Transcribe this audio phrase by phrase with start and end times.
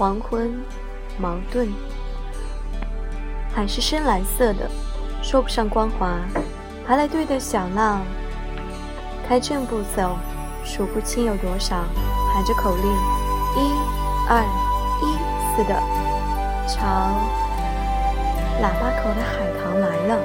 [0.00, 0.50] 黄昏，
[1.18, 1.70] 矛盾。
[3.54, 4.66] 海是深蓝色的，
[5.22, 6.14] 说不上光滑。
[6.86, 8.00] 排了队的小浪，
[9.28, 10.16] 开正步走，
[10.64, 11.84] 数不清有多少，
[12.32, 12.84] 喊着口令：
[13.56, 13.72] 一、
[14.26, 14.42] 二、
[15.02, 15.04] 一，
[15.54, 15.74] 似的，
[16.66, 16.80] 朝
[18.56, 20.18] 喇叭口的海棠来了。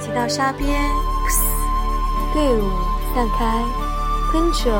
[0.00, 0.66] 骑到沙边，
[2.32, 2.70] 队伍
[3.14, 3.62] 散开，
[4.32, 4.72] 喷着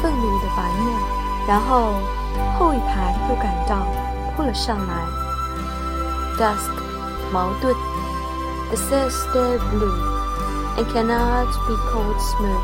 [0.00, 0.98] 愤怒的白沫，
[1.46, 1.92] 然后
[2.60, 3.86] 后一排又感到
[4.36, 4.94] 扑了上来。
[6.38, 6.70] Dusk，
[7.32, 7.74] 茅盾。
[8.68, 9.98] The sails stay blue
[10.76, 12.62] and cannot be called smooth,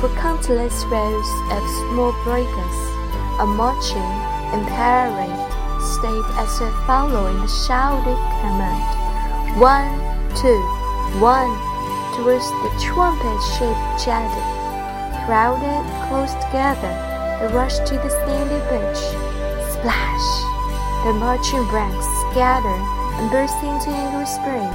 [0.00, 2.78] for countless rows of small breakers
[3.38, 4.10] are marching
[4.52, 5.50] in parade
[5.80, 8.84] state as if following the shouted command.
[9.58, 9.98] One,
[10.34, 10.60] two,
[11.20, 11.56] one,
[12.16, 14.44] towards the trumpet-shaped jetty,
[15.24, 17.09] crowded close together.
[17.39, 19.03] they rush to the sandy beach.
[19.71, 20.27] Splash!
[21.05, 22.79] The marching ranks scatter
[23.19, 24.67] and burst into angry spray.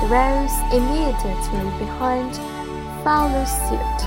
[0.00, 2.40] The rose immediately behind
[3.04, 4.00] follows suit.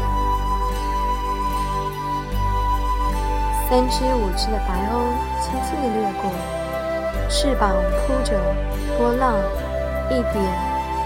[3.70, 4.94] 三只五只的白鸥
[5.42, 6.32] 轻轻地掠过，
[7.30, 8.40] 翅膀扑着
[8.98, 9.36] 波浪，
[10.10, 10.36] 一点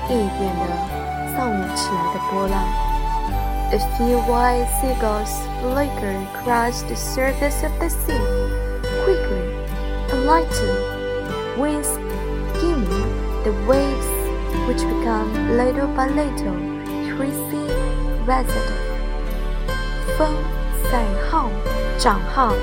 [0.09, 0.62] 一点地
[1.36, 2.54] 丧舞起来的波浪。
[3.73, 5.30] A few white seagulls
[5.62, 8.20] flicker across the surface of the sea,
[9.04, 9.54] quickly
[10.12, 10.73] and lightly,
[11.56, 11.88] wings
[12.56, 13.09] skimming
[13.44, 14.09] the waves
[14.68, 17.70] which become little by little increasing
[18.26, 18.80] resident.
[20.18, 20.28] 风
[20.92, 21.50] 载号、
[22.00, 22.54] 涨号、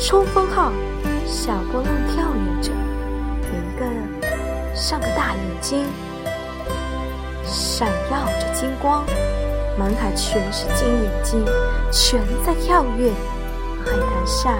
[0.00, 0.72] 冲锋号，
[1.26, 2.72] 小波浪跳跃着，
[3.52, 3.84] 有一个
[4.74, 5.84] 像个大眼睛，
[7.44, 9.04] 闪耀着金光，
[9.78, 11.44] 满海全是金眼睛，
[11.90, 13.10] 全在跳跃。
[13.84, 14.56] 海滩下，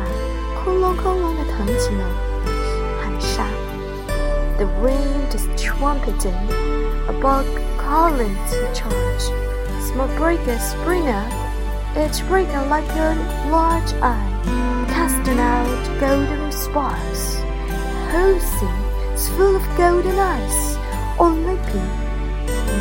[0.63, 2.05] 空隆空隆的腾起了
[3.01, 3.45] 海沙。
[4.59, 6.35] The wind is trumpeting.
[7.07, 7.45] A bug
[7.79, 9.31] calling to charge.
[9.81, 11.31] Small breakers spring up,
[11.95, 13.15] each breaker like a
[13.51, 14.27] large eye,
[14.89, 15.69] casting out
[16.01, 17.37] golden sparks.
[17.69, 20.79] The whole sea is full of golden eyes,
[21.19, 21.91] all leaping.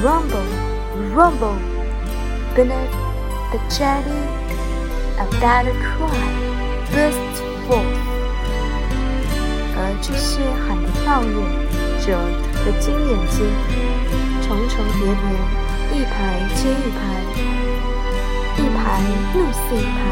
[0.01, 0.47] Rumble,
[1.13, 1.57] rumble,
[2.54, 2.96] Beneath
[3.52, 4.20] the jetty,
[5.18, 6.28] a battle cry
[6.92, 7.36] burst
[7.66, 7.98] forth.
[9.80, 11.34] 而这些海的跳跃
[12.04, 12.06] 者
[12.64, 13.36] 的金眼睛，
[14.42, 15.22] 重重叠叠，
[15.94, 16.14] 一排
[16.56, 16.98] 接一排，
[18.56, 18.78] 一排
[19.34, 20.02] 怒似一排，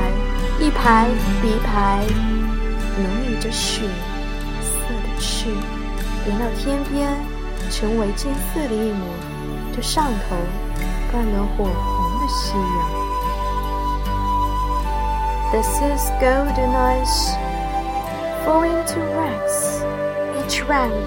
[0.61, 1.09] 一排
[1.43, 2.07] 比一排，
[2.97, 3.83] 浓郁着血
[4.63, 5.51] 色的翅，
[6.27, 7.09] 连到天边，
[7.71, 9.05] 成为金色的一抹，
[9.75, 10.37] 这上头
[11.11, 11.69] 断了火
[12.27, 12.95] Mashiach.
[15.53, 17.19] This is golden ice
[18.43, 19.59] falling to ranks,
[20.43, 21.07] each rank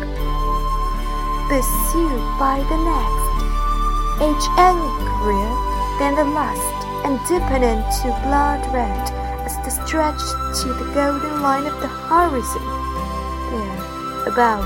[1.52, 3.40] pursued by the next,
[4.24, 5.56] each angrier
[6.00, 9.04] than the last, and deepening to blood red
[9.44, 10.24] as they stretch
[10.62, 12.64] to the golden line of the horizon.
[13.52, 14.64] There, above,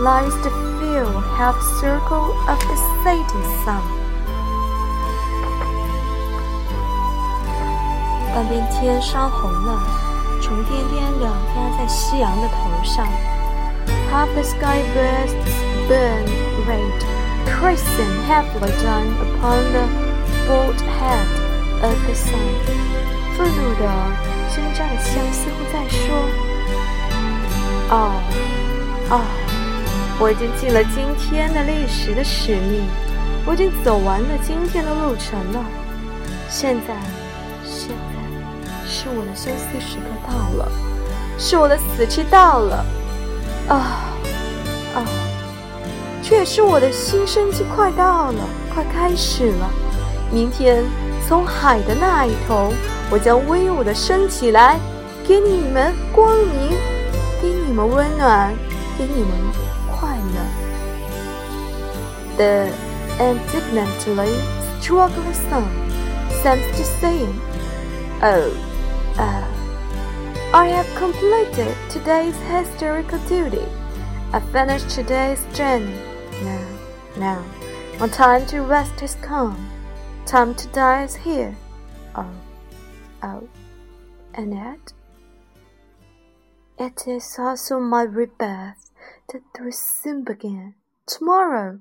[0.00, 4.03] lies the full half circle of the setting sun.
[8.34, 9.80] 半边天烧红了，
[10.42, 13.06] 重颠颠的压在夕阳的头上。
[14.10, 15.54] Half the sky bursts
[15.88, 16.24] burn
[16.66, 16.98] red,
[17.46, 19.86] crescent heavily down upon the
[20.48, 21.28] bald head
[21.82, 22.34] of the sun.
[23.36, 23.84] 愤怒的
[24.54, 26.02] 挣扎的相似乎在说
[27.90, 28.20] ：“哦，
[29.10, 29.20] 哦，
[30.18, 32.84] 我已经尽了今天的历史的使命，
[33.46, 35.64] 我已经走完了今天的路程了。
[36.48, 36.94] 现在
[39.04, 40.72] 是我的休息时刻到了，
[41.38, 42.84] 是我的死期到了。
[43.68, 43.76] 啊，
[44.94, 45.04] 啊！”
[46.24, 49.70] 却是我的新生机快到了，快开始了。
[50.32, 50.82] 明天
[51.28, 52.72] 从海的那一头，
[53.10, 54.80] 我将威武的升起来，
[55.28, 56.70] 给你们光明，
[57.42, 58.54] 给你们温暖，
[58.96, 59.32] 给你们
[59.92, 60.40] 快乐。
[62.38, 62.68] The
[63.22, 64.32] indignantly
[64.80, 65.64] struggling sun
[66.42, 67.28] seems to say,
[68.22, 68.48] "Oh,
[69.16, 69.44] uh,
[70.52, 73.66] I have completed today's historical duty.
[74.32, 75.98] I finished today's journey."
[76.42, 76.66] Now,
[77.16, 77.44] now,
[77.98, 79.70] my time to rest has come.
[80.26, 81.56] Time to die is here.
[82.16, 82.30] Oh,
[83.22, 83.48] oh,
[84.34, 84.92] and yet,
[86.78, 88.90] it is also my rebirth
[89.32, 90.74] that will soon begin.
[91.06, 91.80] Tomorrow,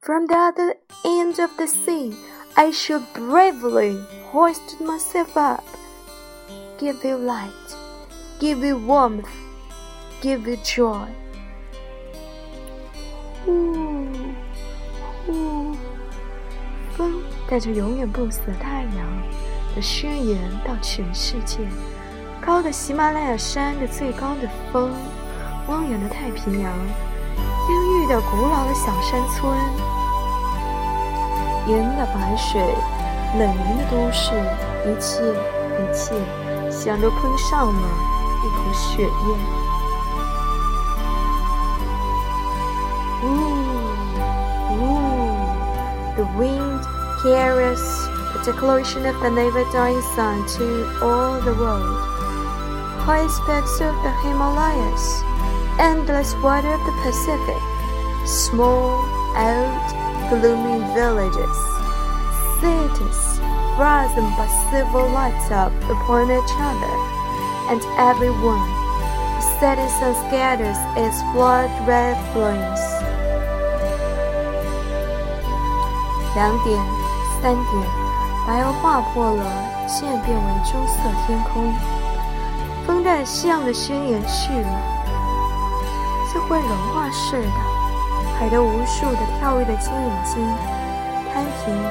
[0.00, 0.74] from the other
[1.04, 2.14] end of the sea,
[2.56, 3.98] I shall bravely
[4.30, 5.64] hoist myself up,
[6.80, 7.50] give you light,
[8.40, 9.28] give you warmth,
[10.22, 11.04] give you joy.
[13.44, 14.06] 呼
[15.26, 15.76] 呼，
[16.96, 19.22] 风带着永远不死的太阳
[19.76, 21.58] 的宣言到全世界。
[22.40, 24.90] 高的喜马拉雅山的最高的峰，
[25.68, 26.72] 汪洋的太平洋，
[27.68, 29.54] 阴郁的古老的小山村，
[31.68, 32.58] 盐的白水，
[33.38, 34.32] 冷凝的都市，
[34.86, 35.20] 一切
[35.76, 36.14] 一切，
[36.79, 37.87] 像都喷上了
[38.43, 39.65] 一口血液。
[46.15, 46.81] The wind
[47.23, 47.83] carries
[48.31, 50.65] the declaration of the never dying sun to
[51.01, 51.99] all the world.
[53.03, 55.23] High peaks of the Himalayas,
[55.77, 57.61] endless water of the Pacific,
[58.25, 59.03] small,
[59.35, 59.85] old,
[60.29, 61.57] gloomy villages,
[62.61, 63.48] cities
[63.79, 66.95] frozen by civil lights up upon each other,
[67.69, 68.63] and everyone,
[69.35, 72.79] the setting sun scatters its blood red flames.
[76.35, 76.79] 两点、
[77.41, 77.65] 三点，
[78.45, 79.43] 白鹅划破了
[79.87, 81.73] 渐变为棕色天空。
[82.85, 84.69] 风带夕阳的宣言去了，
[86.31, 87.47] 像会融化似的。
[88.37, 90.45] 海的无数的跳跃的金眼睛，
[91.33, 91.87] 摊平为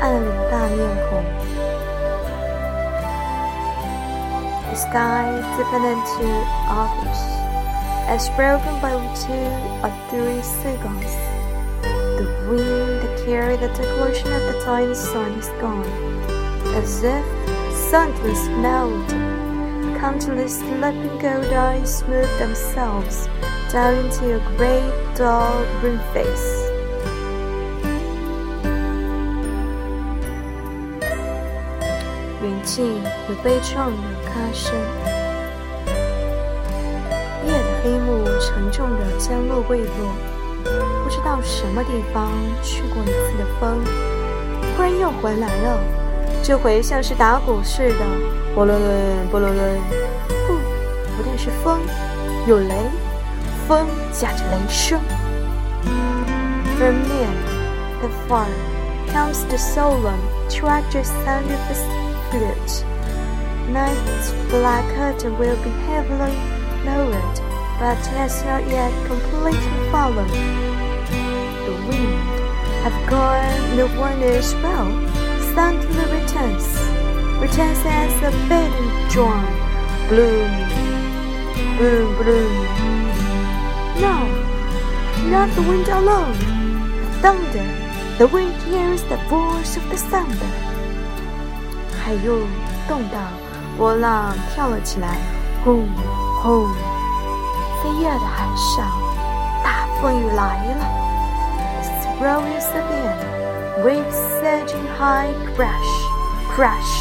[0.00, 0.78] 暗里的大面
[1.08, 1.22] 孔。
[4.70, 6.28] The sky deepened into
[6.68, 7.20] others,
[8.08, 9.32] as broken by two
[9.82, 11.12] or three seconds.
[11.82, 15.84] The wind that carried the declaration of the time sun is gone,
[16.74, 17.24] as if
[17.90, 19.20] sentence melted.
[20.00, 23.28] Countless sleeping gold eyes smooth themselves
[23.70, 26.65] down into a great dull green face.
[32.67, 34.75] 远近有悲怆的歌声，
[37.45, 40.13] 夜的黑幕沉重地将落未落。
[41.01, 42.29] 不知道什么地方
[42.61, 43.79] 去过一次的风，
[44.75, 45.79] 忽然又回来了。
[46.43, 48.05] 这回像是打鼓似的，
[48.53, 49.79] 波罗伦，波罗伦。
[50.45, 50.55] 不，
[51.15, 51.79] 不但是风，
[52.47, 52.75] 有雷，
[53.65, 54.99] 风夹着雷声。
[56.77, 57.31] From near
[58.01, 58.45] the far
[59.13, 66.35] comes the solemn, tragic sound of the Night's black curtain will be heavily
[66.83, 67.39] lowered,
[67.79, 70.27] but has not yet completely fallen.
[70.27, 72.19] The wind
[72.83, 74.91] have gone the wonders well,
[75.55, 76.67] suddenly returns,
[77.39, 79.45] returns as a beating drum,
[80.09, 80.51] bloom,
[81.77, 82.53] bloom, bloom.
[84.01, 84.17] No,
[85.29, 86.35] not the wind alone,
[87.21, 87.67] thunder,
[88.17, 90.76] the wind hears the voice of the thunder.
[92.06, 92.38] 海又
[92.88, 93.20] 动荡，
[93.76, 95.16] 波浪跳了起来，
[95.64, 95.88] 轰
[96.42, 96.68] 轰！
[97.82, 98.86] 飞跃的海上，
[99.64, 100.84] 大风雨来了。
[102.20, 103.18] Rollers again,
[103.84, 105.90] waves surging high, crash,
[106.54, 106.92] crash.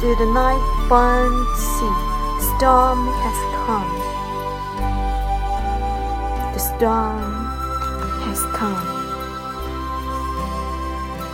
[0.00, 1.94] Through the night-bound sea,
[2.40, 3.90] storm has come.
[6.52, 7.37] The storm has come.